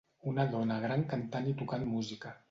Una 0.29 0.45
dona 0.53 0.77
gran 0.85 1.03
cantant 1.11 1.49
i 1.51 1.53
tocant 1.59 1.85
música. 1.91 2.33